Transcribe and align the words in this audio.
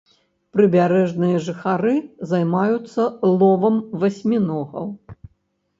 Прыбярэжныя 0.53 1.41
жыхары 1.47 1.93
займаюцца 2.33 3.01
ловам 3.39 3.77
васьміногаў. 4.05 4.87